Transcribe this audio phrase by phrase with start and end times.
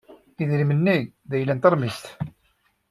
[0.43, 0.97] Idrimen-nni
[1.29, 2.05] d ayla n teṛmist.